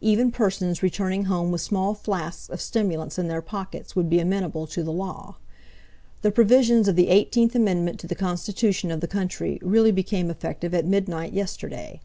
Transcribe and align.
Even 0.00 0.30
persons 0.30 0.82
returning 0.82 1.24
home 1.26 1.50
with 1.52 1.60
small 1.60 1.92
flasks 1.92 2.48
of 2.48 2.62
stimulants 2.62 3.18
in 3.18 3.28
their 3.28 3.42
pockets 3.42 3.94
would 3.94 4.08
be 4.08 4.18
amenable 4.20 4.66
to 4.66 4.82
the 4.82 4.90
law. 4.90 5.36
The 6.22 6.30
provisions 6.30 6.88
of 6.88 6.96
the 6.96 7.08
18th 7.08 7.54
amendment 7.54 8.00
to 8.00 8.06
the 8.06 8.14
Constitution 8.14 8.90
of 8.90 9.00
the 9.00 9.06
country 9.06 9.58
really 9.60 9.92
became 9.92 10.30
effective 10.30 10.72
at 10.72 10.86
midnight 10.86 11.34
yesterday. 11.34 12.00